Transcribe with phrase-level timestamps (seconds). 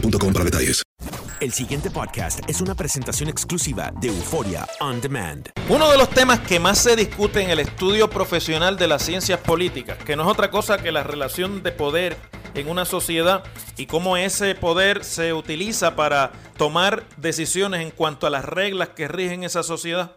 [0.00, 0.82] boostmobile.com para detalles.
[1.40, 5.50] El siguiente podcast es una presentación exclusiva de Euforia On Demand.
[5.68, 9.38] Uno de los temas que más se discute en el estudio profesional de las ciencias
[9.38, 12.16] políticas, que no es otra cosa que la relación de poder
[12.54, 13.44] en una sociedad
[13.76, 19.06] y cómo ese poder se utiliza para tomar decisiones en cuanto a las reglas que
[19.06, 20.16] rigen esa sociedad,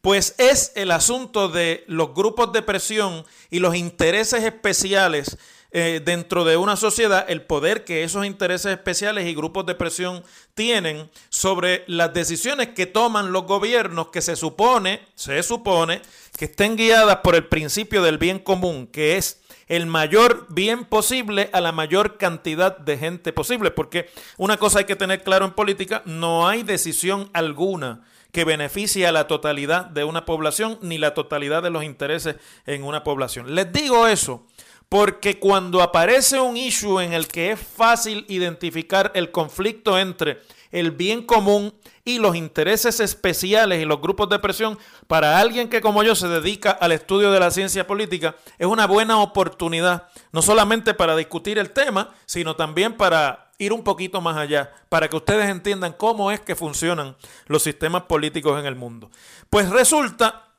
[0.00, 5.36] pues es el asunto de los grupos de presión y los intereses especiales
[5.74, 10.22] eh, dentro de una sociedad, el poder que esos intereses especiales y grupos de presión
[10.52, 16.02] tienen sobre las decisiones que toman los gobiernos que se supone, se supone,
[16.36, 21.48] que estén guiadas por el principio del bien común, que es el mayor bien posible
[21.54, 25.52] a la mayor cantidad de gente posible, porque una cosa hay que tener claro en
[25.52, 31.14] política, no hay decisión alguna que beneficie a la totalidad de una población ni la
[31.14, 33.54] totalidad de los intereses en una población.
[33.54, 34.46] Les digo eso
[34.92, 40.90] porque cuando aparece un issue en el que es fácil identificar el conflicto entre el
[40.90, 41.72] bien común
[42.04, 46.28] y los intereses especiales y los grupos de presión, para alguien que como yo se
[46.28, 51.58] dedica al estudio de la ciencia política, es una buena oportunidad, no solamente para discutir
[51.58, 56.30] el tema, sino también para ir un poquito más allá, para que ustedes entiendan cómo
[56.30, 57.16] es que funcionan
[57.46, 59.10] los sistemas políticos en el mundo.
[59.48, 60.51] Pues resulta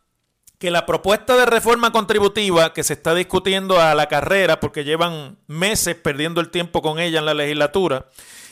[0.64, 5.36] que la propuesta de reforma contributiva que se está discutiendo a la carrera, porque llevan
[5.46, 8.06] meses perdiendo el tiempo con ella en la legislatura,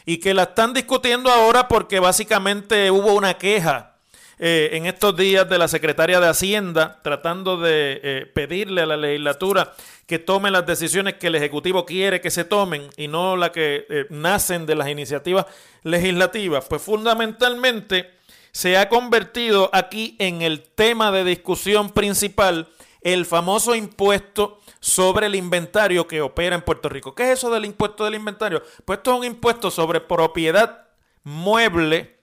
[0.05, 3.95] y que la están discutiendo ahora porque básicamente hubo una queja
[4.39, 8.97] eh, en estos días de la secretaria de Hacienda tratando de eh, pedirle a la
[8.97, 9.71] legislatura
[10.05, 13.85] que tome las decisiones que el Ejecutivo quiere que se tomen y no las que
[13.87, 15.45] eh, nacen de las iniciativas
[15.83, 16.65] legislativas.
[16.67, 18.19] Pues fundamentalmente
[18.51, 22.69] se ha convertido aquí en el tema de discusión principal
[23.01, 27.15] el famoso impuesto sobre el inventario que opera en Puerto Rico.
[27.15, 28.63] ¿Qué es eso del impuesto del inventario?
[28.85, 30.87] Pues esto es un impuesto sobre propiedad
[31.23, 32.20] mueble.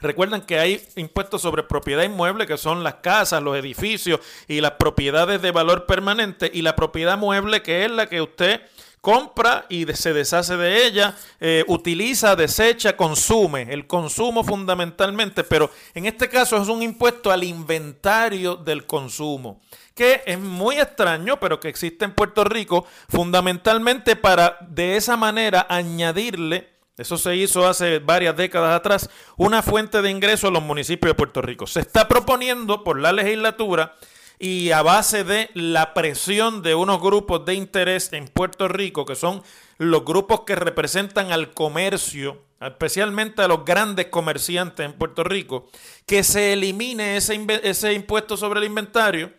[0.00, 4.72] Recuerden que hay impuestos sobre propiedad inmueble, que son las casas, los edificios y las
[4.72, 8.60] propiedades de valor permanente, y la propiedad mueble, que es la que usted
[9.06, 13.72] compra y se deshace de ella, eh, utiliza, desecha, consume.
[13.72, 19.60] El consumo fundamentalmente, pero en este caso es un impuesto al inventario del consumo,
[19.94, 25.66] que es muy extraño, pero que existe en Puerto Rico, fundamentalmente para de esa manera
[25.70, 31.10] añadirle eso se hizo hace varias décadas atrás, una fuente de ingreso a los municipios
[31.10, 31.66] de Puerto Rico.
[31.66, 33.94] Se está proponiendo por la legislatura
[34.38, 39.14] y a base de la presión de unos grupos de interés en Puerto Rico, que
[39.14, 39.42] son
[39.78, 45.68] los grupos que representan al comercio, especialmente a los grandes comerciantes en Puerto Rico,
[46.06, 49.32] que se elimine ese, ese impuesto sobre el inventario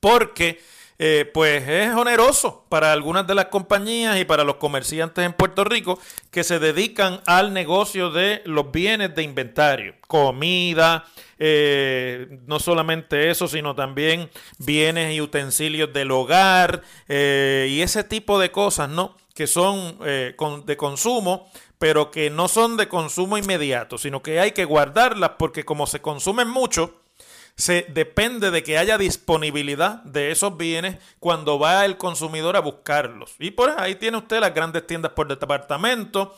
[0.00, 0.60] porque
[0.98, 5.62] eh, pues es oneroso para algunas de las compañías y para los comerciantes en Puerto
[5.64, 5.98] Rico
[6.30, 11.04] que se dedican al negocio de los bienes de inventario, comida,
[11.38, 18.38] eh, no solamente eso, sino también bienes y utensilios del hogar eh, y ese tipo
[18.38, 19.16] de cosas, ¿no?
[19.34, 24.64] Que son de consumo, pero que no son de consumo inmediato, sino que hay que
[24.64, 27.02] guardarlas porque como se consumen mucho,
[27.56, 33.34] se depende de que haya disponibilidad de esos bienes cuando va el consumidor a buscarlos.
[33.38, 36.36] Y por ahí tiene usted las grandes tiendas por departamento,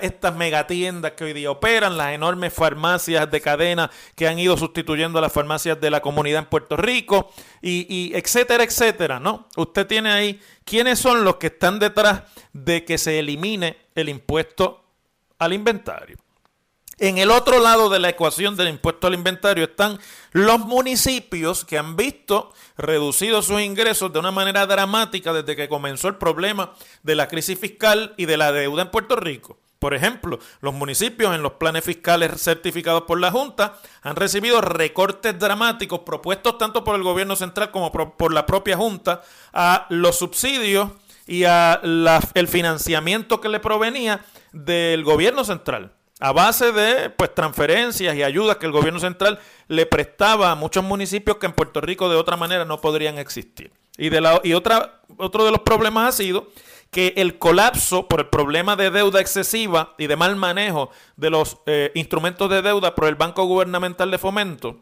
[0.00, 5.18] estas megatiendas que hoy día operan, las enormes farmacias de cadena que han ido sustituyendo
[5.18, 9.48] a las farmacias de la comunidad en Puerto Rico, y, y etcétera, etcétera, ¿no?
[9.56, 14.84] Usted tiene ahí quiénes son los que están detrás de que se elimine el impuesto
[15.36, 16.16] al inventario.
[17.00, 19.98] En el otro lado de la ecuación del impuesto al inventario están
[20.32, 26.08] los municipios que han visto reducidos sus ingresos de una manera dramática desde que comenzó
[26.08, 29.58] el problema de la crisis fiscal y de la deuda en Puerto Rico.
[29.78, 35.38] Por ejemplo, los municipios en los planes fiscales certificados por la Junta han recibido recortes
[35.38, 39.22] dramáticos propuestos tanto por el gobierno central como por la propia Junta
[39.54, 40.90] a los subsidios
[41.26, 41.80] y a
[42.34, 48.58] el financiamiento que le provenía del gobierno central a base de pues transferencias y ayudas
[48.58, 52.36] que el gobierno central le prestaba a muchos municipios que en Puerto Rico de otra
[52.36, 53.72] manera no podrían existir.
[53.96, 56.48] Y, de la, y otra, otro de los problemas ha sido
[56.90, 61.58] que el colapso por el problema de deuda excesiva y de mal manejo de los
[61.66, 64.80] eh, instrumentos de deuda por el Banco Gubernamental de Fomento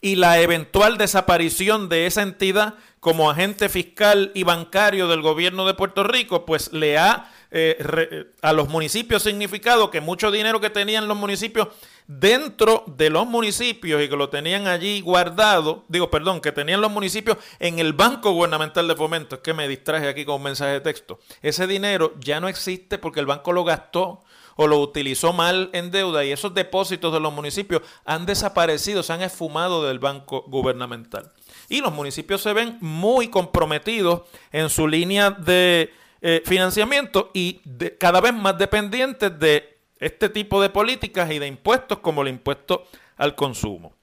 [0.00, 5.74] y la eventual desaparición de esa entidad como agente fiscal y bancario del gobierno de
[5.74, 10.68] Puerto Rico, pues le ha eh, eh, a los municipios significado que mucho dinero que
[10.68, 11.68] tenían los municipios
[12.06, 16.90] dentro de los municipios y que lo tenían allí guardado, digo, perdón, que tenían los
[16.90, 20.72] municipios en el Banco Gubernamental de Fomento, es que me distraje aquí con un mensaje
[20.72, 24.24] de texto, ese dinero ya no existe porque el banco lo gastó
[24.60, 29.12] o lo utilizó mal en deuda y esos depósitos de los municipios han desaparecido, se
[29.12, 31.32] han esfumado del banco gubernamental.
[31.68, 37.60] Y los municipios se ven muy comprometidos en su línea de eh, financiamiento y
[38.00, 42.88] cada vez más dependientes de este tipo de políticas y de impuestos como el impuesto
[43.16, 43.94] al consumo.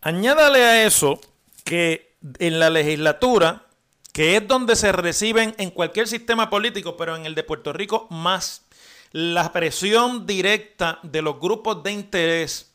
[0.00, 1.20] Añádale a eso
[1.64, 3.66] que en la legislatura,
[4.14, 8.06] que es donde se reciben en cualquier sistema político, pero en el de Puerto Rico
[8.08, 8.64] más,
[9.12, 12.68] la presión directa de los grupos de interés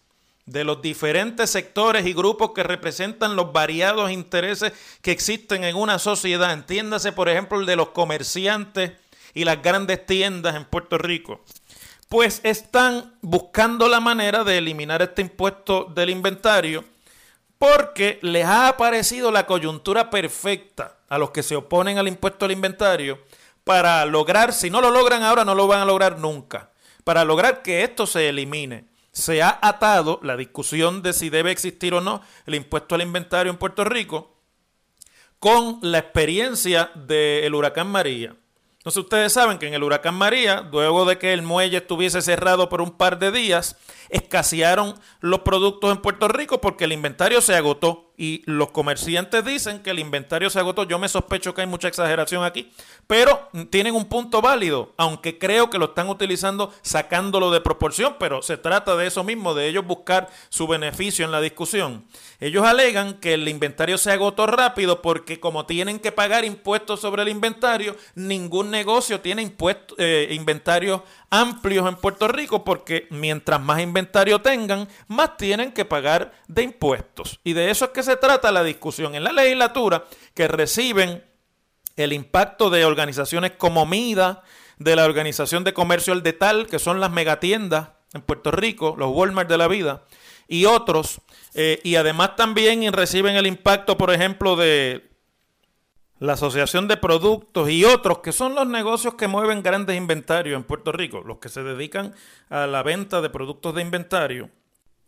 [0.45, 5.99] de los diferentes sectores y grupos que representan los variados intereses que existen en una
[5.99, 6.51] sociedad.
[6.51, 8.91] Entiéndase, por ejemplo, el de los comerciantes
[9.33, 11.41] y las grandes tiendas en Puerto Rico.
[12.09, 16.83] Pues están buscando la manera de eliminar este impuesto del inventario
[17.57, 22.51] porque les ha aparecido la coyuntura perfecta a los que se oponen al impuesto al
[22.51, 23.19] inventario
[23.63, 26.71] para lograr, si no lo logran ahora, no lo van a lograr nunca,
[27.03, 31.93] para lograr que esto se elimine se ha atado la discusión de si debe existir
[31.93, 34.33] o no el impuesto al inventario en Puerto Rico
[35.39, 38.35] con la experiencia del huracán María.
[38.77, 42.69] Entonces ustedes saben que en el huracán María, luego de que el muelle estuviese cerrado
[42.69, 43.77] por un par de días,
[44.09, 49.83] escasearon los productos en Puerto Rico porque el inventario se agotó y los comerciantes dicen
[49.83, 50.85] que el inventario se agotó.
[50.85, 52.71] Yo me sospecho que hay mucha exageración aquí,
[53.05, 58.41] pero tienen un punto válido, aunque creo que lo están utilizando sacándolo de proporción, pero
[58.41, 62.05] se trata de eso mismo, de ellos buscar su beneficio en la discusión.
[62.39, 67.23] Ellos alegan que el inventario se agotó rápido porque como tienen que pagar impuestos sobre
[67.23, 69.53] el inventario, ningún negocio tiene
[69.97, 76.31] eh, inventarios amplios en Puerto Rico porque mientras más inventario tengan, más tienen que pagar
[76.47, 77.39] de impuestos.
[77.43, 81.23] Y de eso es que se trata la discusión en la legislatura, que reciben
[81.95, 84.43] el impacto de organizaciones como MIDA,
[84.77, 89.11] de la Organización de Comercio al Detal, que son las megatiendas en Puerto Rico, los
[89.11, 90.03] Walmart de la vida,
[90.47, 91.21] y otros.
[91.53, 95.09] Eh, y además también reciben el impacto, por ejemplo, de
[96.19, 100.63] la Asociación de Productos y otros que son los negocios que mueven grandes inventarios en
[100.63, 102.15] Puerto Rico, los que se dedican
[102.49, 104.49] a la venta de productos de inventario,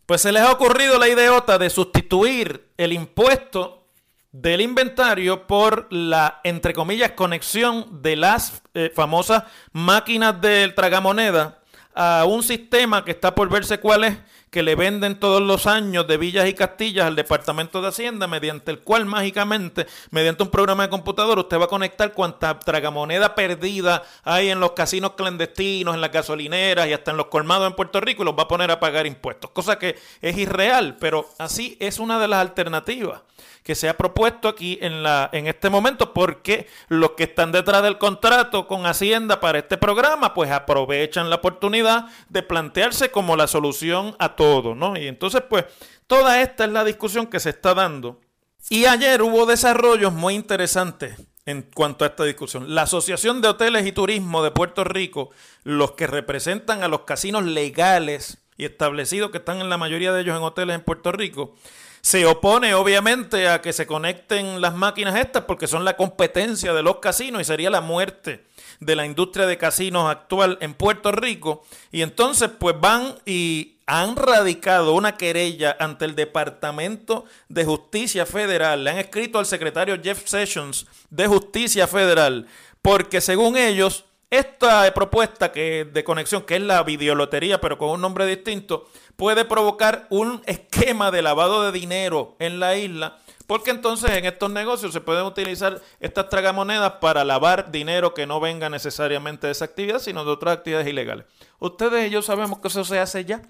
[0.06, 3.88] pues se les ha ocurrido la ideota de sustituir el impuesto
[4.30, 11.60] del inventario por la, entre comillas, conexión de las eh, famosas máquinas del tragamoneda
[11.94, 14.18] a un sistema que está por verse cuál es,
[14.50, 18.70] que le venden todos los años de villas y castillas al Departamento de Hacienda, mediante
[18.70, 24.02] el cual mágicamente, mediante un programa de computador, usted va a conectar cuanta tragamoneda perdida
[24.24, 28.00] hay en los casinos clandestinos, en las gasolineras y hasta en los colmados en Puerto
[28.00, 29.50] Rico y los va a poner a pagar impuestos.
[29.50, 33.22] Cosa que es irreal, pero así es una de las alternativas
[33.66, 37.82] que se ha propuesto aquí en, la, en este momento, porque los que están detrás
[37.82, 43.48] del contrato con Hacienda para este programa, pues aprovechan la oportunidad de plantearse como la
[43.48, 44.96] solución a todo, ¿no?
[44.96, 45.64] Y entonces, pues,
[46.06, 48.20] toda esta es la discusión que se está dando.
[48.68, 51.16] Y ayer hubo desarrollos muy interesantes
[51.46, 52.74] en cuanto a esta discusión.
[52.74, 55.30] La Asociación de Hoteles y Turismo de Puerto Rico,
[55.62, 60.22] los que representan a los casinos legales y establecidos que están en la mayoría de
[60.22, 61.54] ellos en hoteles en Puerto Rico,
[62.00, 66.82] se opone obviamente a que se conecten las máquinas estas porque son la competencia de
[66.82, 68.44] los casinos y sería la muerte
[68.80, 71.64] de la industria de casinos actual en Puerto Rico.
[71.92, 78.82] Y entonces pues van y han radicado una querella ante el Departamento de Justicia Federal.
[78.82, 82.46] Le han escrito al secretario Jeff Sessions de Justicia Federal
[82.82, 88.00] porque según ellos esta propuesta que de conexión, que es la videolotería, pero con un
[88.00, 94.10] nombre distinto, puede provocar un esquema de lavado de dinero en la isla, porque entonces
[94.10, 99.46] en estos negocios se pueden utilizar estas tragamonedas para lavar dinero que no venga necesariamente
[99.46, 101.26] de esa actividad, sino de otras actividades ilegales.
[101.58, 103.42] Ustedes y yo sabemos que eso se hace ya.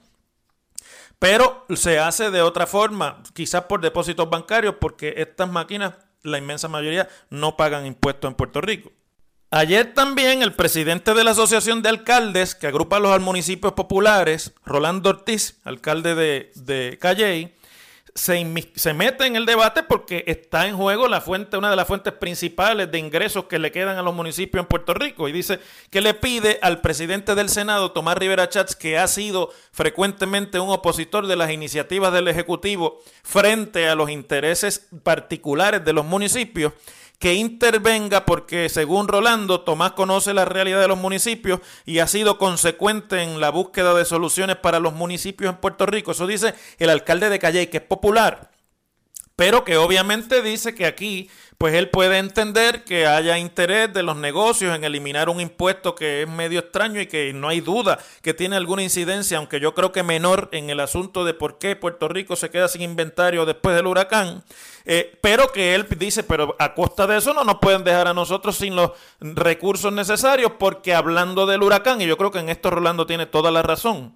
[1.18, 6.68] Pero se hace de otra forma, quizás por depósitos bancarios, porque estas máquinas, la inmensa
[6.68, 8.92] mayoría, no pagan impuestos en Puerto Rico.
[9.50, 14.52] Ayer también el presidente de la Asociación de Alcaldes, que agrupa a los municipios populares,
[14.66, 17.54] Rolando Ortiz, alcalde de, de Calley,
[18.16, 21.86] se, se, mete en el debate porque está en juego la fuente, una de las
[21.86, 25.28] fuentes principales de ingresos que le quedan a los municipios en Puerto Rico.
[25.28, 29.52] Y dice que le pide al presidente del Senado, Tomás Rivera Chats, que ha sido
[29.70, 36.04] frecuentemente un opositor de las iniciativas del Ejecutivo frente a los intereses particulares de los
[36.04, 36.72] municipios,
[37.18, 42.38] que intervenga porque según Rolando, Tomás conoce la realidad de los municipios y ha sido
[42.38, 46.12] consecuente en la búsqueda de soluciones para los municipios en Puerto Rico.
[46.12, 48.50] Eso dice el alcalde de Calle, que es popular,
[49.34, 54.16] pero que obviamente dice que aquí pues él puede entender que haya interés de los
[54.16, 58.34] negocios en eliminar un impuesto que es medio extraño y que no hay duda que
[58.34, 62.08] tiene alguna incidencia, aunque yo creo que menor en el asunto de por qué Puerto
[62.08, 64.44] Rico se queda sin inventario después del huracán,
[64.84, 68.14] eh, pero que él dice, pero a costa de eso no nos pueden dejar a
[68.14, 72.70] nosotros sin los recursos necesarios, porque hablando del huracán, y yo creo que en esto
[72.70, 74.14] Rolando tiene toda la razón,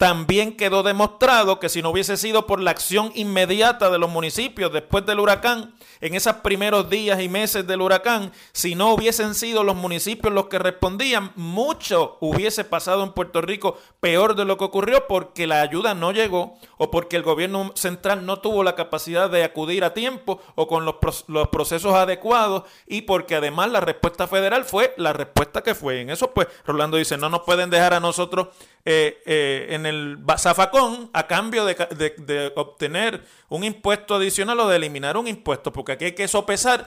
[0.00, 4.72] también quedó demostrado que si no hubiese sido por la acción inmediata de los municipios
[4.72, 9.62] después del huracán, en esos primeros días y meses del huracán, si no hubiesen sido
[9.62, 14.64] los municipios los que respondían, mucho hubiese pasado en Puerto Rico peor de lo que
[14.64, 19.28] ocurrió porque la ayuda no llegó o porque el gobierno central no tuvo la capacidad
[19.28, 20.94] de acudir a tiempo o con los,
[21.26, 26.00] los procesos adecuados y porque además la respuesta federal fue la respuesta que fue.
[26.00, 28.48] En eso pues Rolando dice, no nos pueden dejar a nosotros
[28.86, 29.89] eh, eh, en el
[30.38, 35.92] zafacón a cambio de, de, obtener un impuesto adicional o de eliminar un impuesto, porque
[35.92, 36.86] aquí hay que sopesar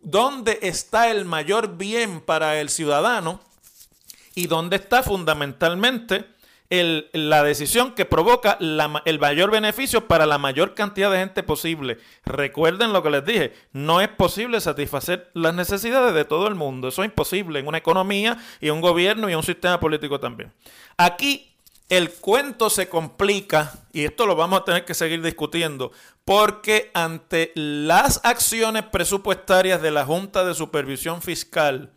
[0.00, 3.40] dónde está el mayor bien para el ciudadano
[4.34, 6.24] y dónde está fundamentalmente
[6.70, 11.98] el, la decisión que provoca el mayor beneficio para la mayor cantidad de gente posible.
[12.24, 16.88] Recuerden lo que les dije, no es posible satisfacer las necesidades de todo el mundo.
[16.88, 20.52] Eso es imposible en una economía y un gobierno y un sistema político también.
[20.96, 21.54] Aquí
[21.88, 25.90] el cuento se complica, y esto lo vamos a tener que seguir discutiendo,
[26.24, 31.92] porque ante las acciones presupuestarias de la Junta de Supervisión Fiscal,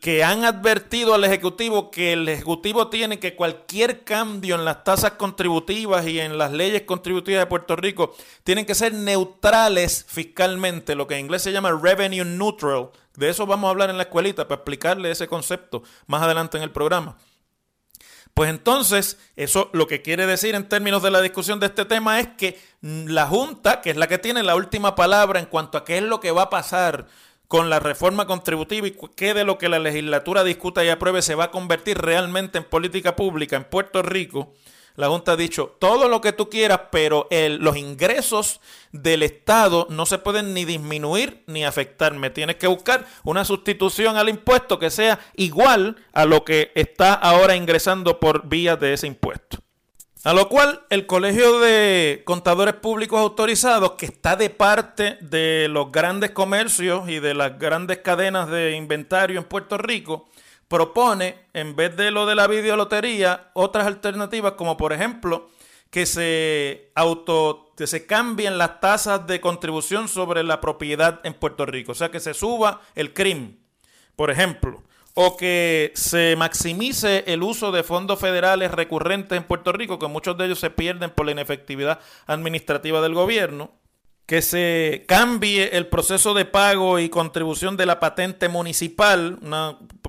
[0.00, 5.12] que han advertido al Ejecutivo que el Ejecutivo tiene que cualquier cambio en las tasas
[5.12, 8.12] contributivas y en las leyes contributivas de Puerto Rico
[8.42, 12.90] tienen que ser neutrales fiscalmente, lo que en inglés se llama revenue neutral.
[13.14, 16.64] De eso vamos a hablar en la escuelita para explicarle ese concepto más adelante en
[16.64, 17.16] el programa.
[18.34, 22.18] Pues entonces, eso lo que quiere decir en términos de la discusión de este tema
[22.18, 25.84] es que la Junta, que es la que tiene la última palabra en cuanto a
[25.84, 27.06] qué es lo que va a pasar
[27.46, 31.34] con la reforma contributiva y qué de lo que la legislatura discuta y apruebe se
[31.34, 34.54] va a convertir realmente en política pública en Puerto Rico,
[34.94, 38.60] la Junta ha dicho todo lo que tú quieras, pero los ingresos
[38.92, 42.12] del Estado no se pueden ni disminuir ni afectar.
[42.14, 47.14] Me tienes que buscar una sustitución al impuesto que sea igual a lo que está
[47.14, 49.58] ahora ingresando por vía de ese impuesto.
[50.24, 55.90] A lo cual el Colegio de Contadores Públicos Autorizados, que está de parte de los
[55.90, 60.28] grandes comercios y de las grandes cadenas de inventario en Puerto Rico,
[60.72, 65.50] propone, en vez de lo de la videolotería, otras alternativas como por ejemplo
[65.90, 71.66] que se auto que se cambien las tasas de contribución sobre la propiedad en Puerto
[71.66, 73.58] Rico, o sea, que se suba el crimen,
[74.16, 79.98] por ejemplo, o que se maximice el uso de fondos federales recurrentes en Puerto Rico,
[79.98, 83.72] que muchos de ellos se pierden por la inefectividad administrativa del gobierno,
[84.26, 89.38] que se cambie el proceso de pago y contribución de la patente municipal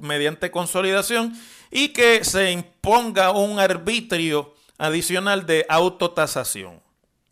[0.02, 1.34] mediante consolidación
[1.72, 6.82] y que se imponga un arbitrio adicional de autotasación,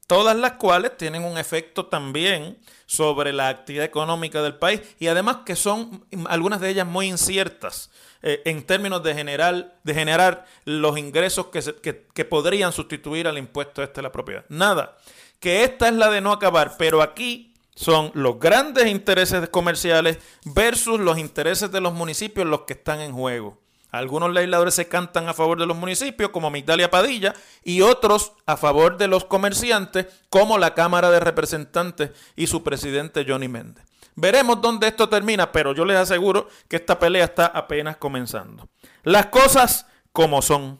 [0.08, 5.38] todas las cuales tienen un efecto también sobre la actividad económica del país y además
[5.46, 7.90] que son algunas de ellas muy inciertas
[8.24, 13.82] eh, en términos de generar, de generar los ingresos que, que, podrían sustituir al impuesto
[13.82, 14.46] este de la propiedad.
[14.50, 14.98] Nada,
[15.41, 21.00] que esta es la de no acabar, pero aquí son los grandes intereses comerciales versus
[21.00, 23.60] los intereses de los municipios los que están en juego.
[23.89, 27.33] Algunos legisladores se cantan a favor de los municipios, como Migdalia Padilla,
[27.63, 33.25] y otros a favor de los comerciantes, como la Cámara de Representantes y su presidente
[33.27, 33.83] Johnny Méndez.
[34.15, 38.69] Veremos dónde esto termina, pero yo les aseguro que esta pelea está apenas comenzando.
[39.03, 40.79] Las cosas como son.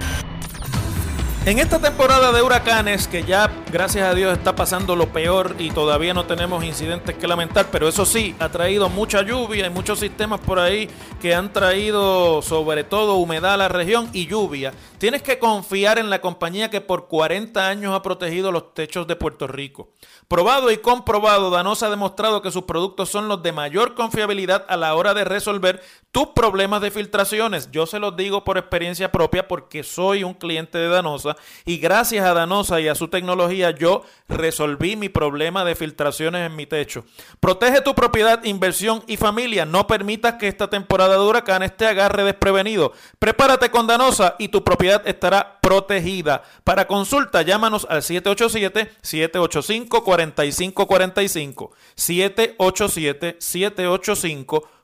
[1.43, 5.71] En esta temporada de huracanes, que ya gracias a Dios está pasando lo peor y
[5.71, 9.97] todavía no tenemos incidentes que lamentar, pero eso sí, ha traído mucha lluvia y muchos
[9.97, 10.87] sistemas por ahí
[11.19, 14.71] que han traído sobre todo humedad a la región y lluvia.
[14.99, 19.15] Tienes que confiar en la compañía que por 40 años ha protegido los techos de
[19.15, 19.89] Puerto Rico.
[20.27, 24.77] Probado y comprobado, Danosa ha demostrado que sus productos son los de mayor confiabilidad a
[24.77, 25.81] la hora de resolver
[26.11, 27.71] tus problemas de filtraciones.
[27.71, 31.30] Yo se los digo por experiencia propia porque soy un cliente de Danosa
[31.65, 36.55] y gracias a Danosa y a su tecnología yo resolví mi problema de filtraciones en
[36.55, 37.05] mi techo.
[37.39, 39.65] Protege tu propiedad, inversión y familia.
[39.65, 42.93] No permitas que esta temporada de huracanes te agarre desprevenido.
[43.19, 46.43] Prepárate con Danosa y tu propiedad estará protegida.
[46.63, 50.03] Para consulta, llámanos al 787 785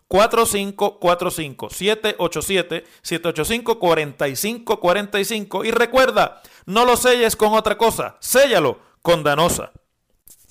[0.08, 8.18] 4545 787 785 4545 787 785 4545 y recuerda, no lo selles con otra cosa,
[8.20, 9.72] séllalo con Danosa.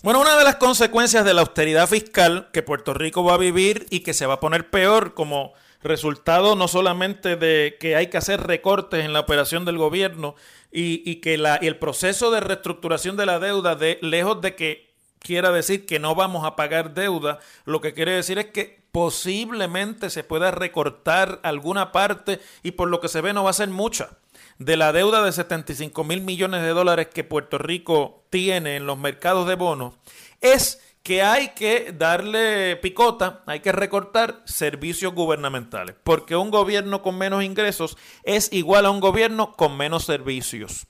[0.02, 3.86] Bueno, una de las consecuencias de la austeridad fiscal que Puerto Rico va a vivir
[3.90, 5.52] y que se va a poner peor como
[5.82, 10.34] resultado no solamente de que hay que hacer recortes en la operación del gobierno
[10.70, 14.94] y, que la, y el proceso de reestructuración de la deuda, de, lejos de que
[15.18, 20.08] quiera decir que no vamos a pagar deuda, lo que quiere decir es que posiblemente
[20.08, 23.68] se pueda recortar alguna parte y por lo que se ve no va a ser
[23.68, 24.16] mucha
[24.58, 28.96] de la deuda de 75 mil millones de dólares que Puerto Rico tiene en los
[28.96, 29.92] mercados de bonos,
[30.40, 37.18] es que hay que darle picota, hay que recortar servicios gubernamentales, porque un gobierno con
[37.18, 40.86] menos ingresos es igual a un gobierno con menos servicios.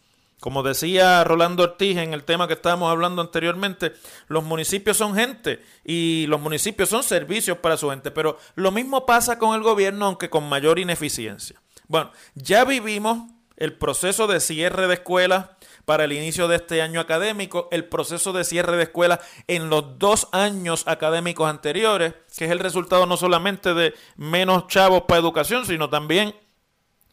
[0.46, 3.94] Como decía Rolando Ortiz en el tema que estábamos hablando anteriormente,
[4.28, 9.06] los municipios son gente y los municipios son servicios para su gente, pero lo mismo
[9.06, 11.60] pasa con el gobierno, aunque con mayor ineficiencia.
[11.88, 15.46] Bueno, ya vivimos el proceso de cierre de escuelas
[15.84, 19.98] para el inicio de este año académico, el proceso de cierre de escuelas en los
[19.98, 25.66] dos años académicos anteriores, que es el resultado no solamente de menos chavos para educación,
[25.66, 26.36] sino también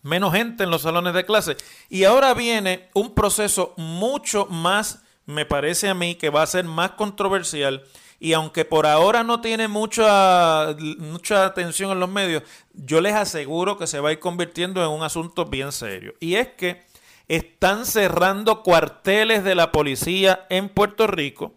[0.03, 1.57] menos gente en los salones de clase.
[1.89, 6.65] Y ahora viene un proceso mucho más, me parece a mí, que va a ser
[6.65, 7.83] más controversial.
[8.19, 13.77] Y aunque por ahora no tiene mucha, mucha atención en los medios, yo les aseguro
[13.77, 16.13] que se va a ir convirtiendo en un asunto bien serio.
[16.19, 16.83] Y es que
[17.27, 21.53] están cerrando cuarteles de la policía en Puerto Rico.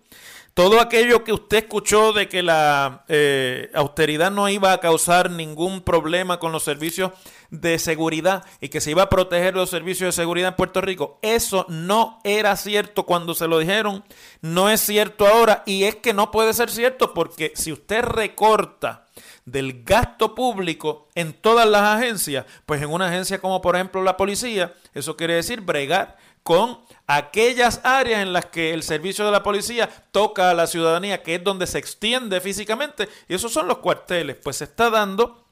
[0.57, 5.83] Todo aquello que usted escuchó de que la eh, austeridad no iba a causar ningún
[5.83, 7.13] problema con los servicios
[7.51, 11.19] de seguridad y que se iba a proteger los servicios de seguridad en Puerto Rico,
[11.21, 14.03] eso no era cierto cuando se lo dijeron,
[14.41, 19.05] no es cierto ahora y es que no puede ser cierto porque si usted recorta
[19.45, 24.17] del gasto público en todas las agencias, pues en una agencia como por ejemplo la
[24.17, 26.79] policía, eso quiere decir bregar con
[27.09, 31.35] aquellas áreas en las que el servicio de la policía toca a la ciudadanía, que
[31.35, 35.45] es donde se extiende físicamente, y esos son los cuarteles, pues se está dando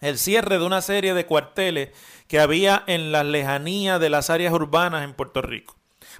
[0.00, 1.90] el cierre de una serie de cuarteles
[2.28, 5.74] que había en las lejanías de las áreas urbanas en Puerto Rico.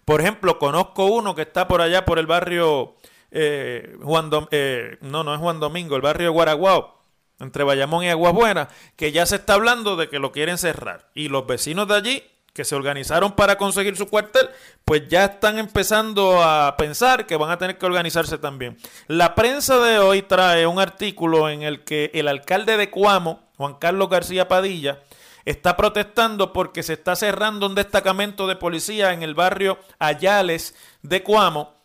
[0.05, 2.97] Por ejemplo, conozco uno que está por allá por el barrio
[3.31, 7.01] eh, Juan eh, no, no es Juan Domingo, el barrio Guaraguao,
[7.39, 11.09] entre Bayamón y Aguas Buenas, que ya se está hablando de que lo quieren cerrar.
[11.15, 12.25] Y los vecinos de allí,
[12.59, 14.51] que se organizaron para conseguir su cuartel,
[14.85, 18.77] pues ya están empezando a pensar que van a tener que organizarse también.
[19.07, 23.75] La prensa de hoy trae un artículo en el que el alcalde de Cuamo, Juan
[23.75, 24.99] Carlos García Padilla,
[25.45, 31.23] está protestando porque se está cerrando un destacamento de policía en el barrio Ayales de
[31.23, 31.77] Cuamo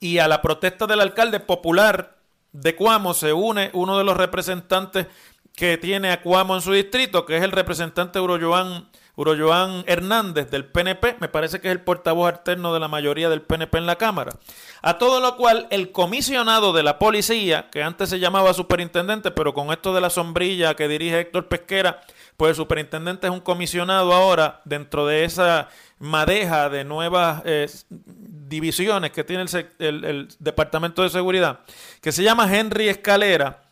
[0.00, 2.16] y a la protesta del alcalde popular
[2.52, 5.06] de Cuamo se une uno de los representantes
[5.54, 10.64] que tiene a Cuamo en su distrito, que es el representante Uroyoan Uroyoan Hernández del
[10.64, 13.96] PNP, me parece que es el portavoz alterno de la mayoría del PNP en la
[13.96, 14.36] Cámara.
[14.80, 19.54] A todo lo cual el comisionado de la policía, que antes se llamaba superintendente, pero
[19.54, 22.00] con esto de la sombrilla que dirige Héctor Pesquera,
[22.36, 29.10] pues el superintendente es un comisionado ahora dentro de esa madeja de nuevas eh, divisiones
[29.10, 29.46] que tiene
[29.80, 31.58] el, el Departamento de Seguridad,
[32.00, 33.67] que se llama Henry Escalera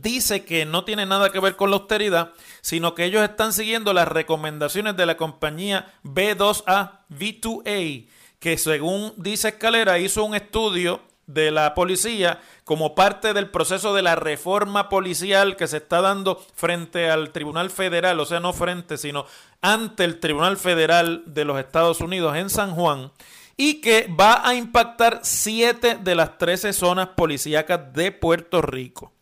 [0.00, 3.92] dice que no tiene nada que ver con la austeridad, sino que ellos están siguiendo
[3.92, 8.06] las recomendaciones de la compañía B2A, V2A,
[8.38, 14.02] que según dice Escalera hizo un estudio de la policía como parte del proceso de
[14.02, 18.98] la reforma policial que se está dando frente al Tribunal Federal, o sea, no frente,
[18.98, 19.26] sino
[19.60, 23.12] ante el Tribunal Federal de los Estados Unidos en San Juan,
[23.56, 29.12] y que va a impactar siete de las trece zonas policíacas de Puerto Rico.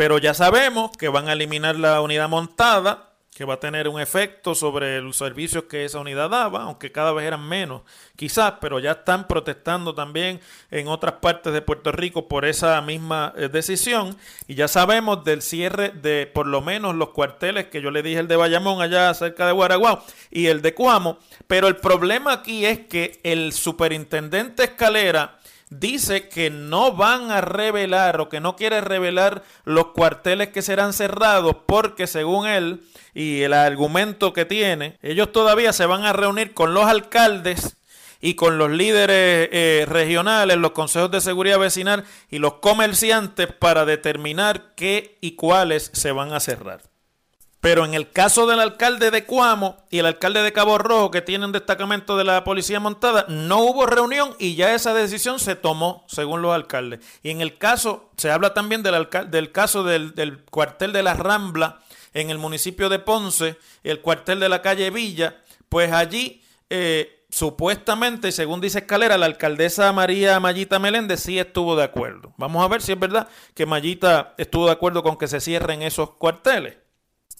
[0.00, 4.00] Pero ya sabemos que van a eliminar la unidad montada, que va a tener un
[4.00, 7.82] efecto sobre los servicios que esa unidad daba, aunque cada vez eran menos,
[8.16, 13.34] quizás, pero ya están protestando también en otras partes de Puerto Rico por esa misma
[13.36, 14.16] eh, decisión.
[14.48, 18.20] Y ya sabemos del cierre de por lo menos los cuarteles que yo le dije,
[18.20, 21.18] el de Bayamón allá cerca de Guaraguao y el de Cuamo.
[21.46, 25.39] Pero el problema aquí es que el superintendente Escalera
[25.70, 30.92] dice que no van a revelar o que no quiere revelar los cuarteles que serán
[30.92, 32.82] cerrados porque según él
[33.14, 37.76] y el argumento que tiene, ellos todavía se van a reunir con los alcaldes
[38.20, 43.84] y con los líderes eh, regionales, los consejos de seguridad vecinal y los comerciantes para
[43.84, 46.89] determinar qué y cuáles se van a cerrar.
[47.60, 51.20] Pero en el caso del alcalde de Cuamo y el alcalde de Cabo Rojo, que
[51.20, 56.04] tienen destacamento de la policía montada, no hubo reunión y ya esa decisión se tomó,
[56.08, 57.00] según los alcaldes.
[57.22, 61.80] Y en el caso, se habla también del, del caso del, cuartel de la Rambla
[62.14, 68.32] en el municipio de Ponce, el cuartel de la calle Villa, pues allí eh, supuestamente,
[68.32, 72.32] según dice Escalera, la alcaldesa María Mayita Meléndez sí estuvo de acuerdo.
[72.38, 75.82] Vamos a ver si es verdad que Mayita estuvo de acuerdo con que se cierren
[75.82, 76.76] esos cuarteles.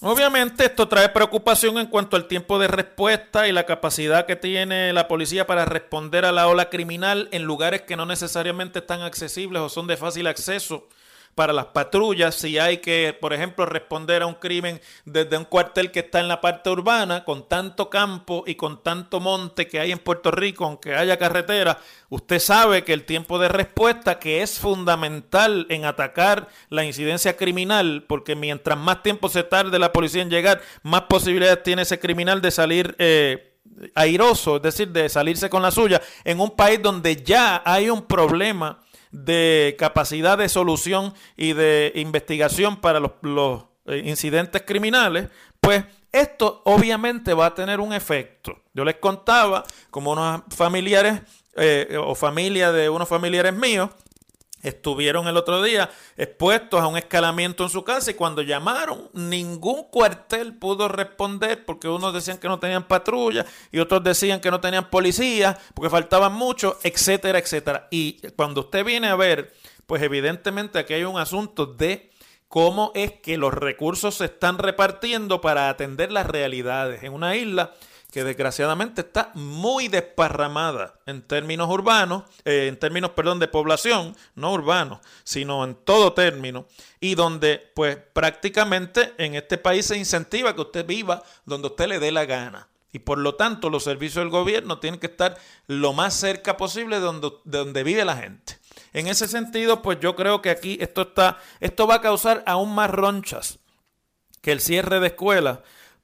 [0.02, 4.94] Obviamente esto trae preocupación en cuanto al tiempo de respuesta y la capacidad que tiene
[4.94, 9.60] la policía para responder a la ola criminal en lugares que no necesariamente están accesibles
[9.60, 10.88] o son de fácil acceso
[11.34, 15.90] para las patrullas, si hay que, por ejemplo, responder a un crimen desde un cuartel
[15.90, 19.92] que está en la parte urbana, con tanto campo y con tanto monte que hay
[19.92, 24.58] en Puerto Rico, aunque haya carretera, usted sabe que el tiempo de respuesta, que es
[24.58, 30.30] fundamental en atacar la incidencia criminal, porque mientras más tiempo se tarde la policía en
[30.30, 32.96] llegar, más posibilidades tiene ese criminal de salir...
[32.98, 33.46] Eh,
[33.94, 38.02] airoso, es decir, de salirse con la suya, en un país donde ya hay un
[38.02, 45.28] problema de capacidad de solución y de investigación para los, eh, incidentes criminales,
[45.60, 48.58] pues esto obviamente va a tener un efecto.
[48.74, 51.20] Yo les contaba como unos familiares
[51.56, 53.90] eh, o familia de unos familiares míos
[54.62, 59.84] Estuvieron el otro día expuestos a un escalamiento en su casa y cuando llamaron ningún
[59.84, 64.60] cuartel pudo responder porque unos decían que no tenían patrulla y otros decían que no
[64.60, 67.88] tenían policía porque faltaban mucho, etcétera, etcétera.
[67.90, 69.54] Y cuando usted viene a ver,
[69.86, 72.10] pues evidentemente aquí hay un asunto de
[72.48, 77.72] cómo es que los recursos se están repartiendo para atender las realidades en una isla
[78.10, 84.52] que desgraciadamente está muy desparramada en términos urbanos, eh, en términos, perdón, de población, no
[84.52, 86.66] urbanos, sino en todo término,
[86.98, 92.00] y donde pues prácticamente en este país se incentiva que usted viva donde usted le
[92.00, 92.68] dé la gana.
[92.92, 96.96] Y por lo tanto los servicios del gobierno tienen que estar lo más cerca posible
[96.96, 98.58] de donde, de donde vive la gente.
[98.92, 102.74] En ese sentido, pues yo creo que aquí esto está, esto va a causar aún
[102.74, 103.60] más ronchas
[104.40, 105.60] que el cierre de escuelas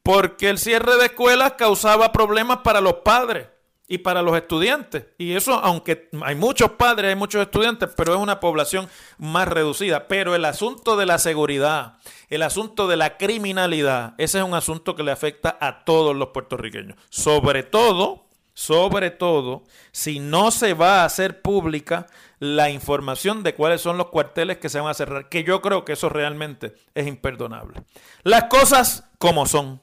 [0.06, 3.48] porque el cierre de escuelas causaba problemas para los padres
[3.88, 5.06] y para los estudiantes.
[5.18, 8.88] Y eso, aunque hay muchos padres, hay muchos estudiantes, pero es una población
[9.18, 10.06] más reducida.
[10.06, 14.94] Pero el asunto de la seguridad, el asunto de la criminalidad, ese es un asunto
[14.94, 16.96] que le afecta a todos los puertorriqueños.
[17.10, 18.25] Sobre todo,
[18.56, 22.06] sobre todo, si no se va a hacer pública
[22.38, 25.84] la información de cuáles son los cuarteles que se van a cerrar, que yo creo
[25.84, 27.82] que eso realmente es imperdonable.
[28.22, 29.82] Las cosas como son.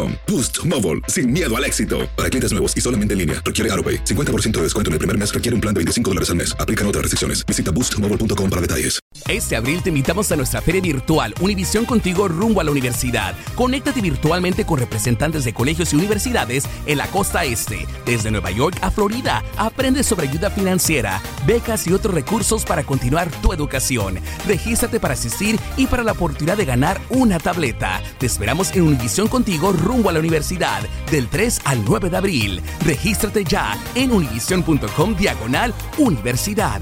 [0.27, 2.07] Boost Mobile, sin miedo al éxito.
[2.15, 4.03] Para clientes nuevos y solamente en línea, requiere AroPay.
[4.05, 6.55] 50% de descuento en el primer mes requiere un plan de 25 dólares al mes.
[6.59, 7.43] Aplican otras restricciones.
[7.47, 9.01] Visita boostmobile.com para detalles.
[9.27, 13.35] Este abril te invitamos a nuestra feria virtual Univisión Contigo rumbo a la universidad.
[13.55, 18.77] Conéctate virtualmente con representantes de colegios y universidades en la costa este, desde Nueva York
[18.81, 19.43] a Florida.
[19.57, 24.19] Aprende sobre ayuda financiera, becas y otros recursos para continuar tu educación.
[24.47, 28.01] Regístrate para asistir y para la oportunidad de ganar una tableta.
[28.17, 32.61] Te esperamos en Univisión Contigo rumbo a la universidad del 3 al 9 de abril.
[32.85, 36.81] Regístrate ya en univision.com diagonal universidad.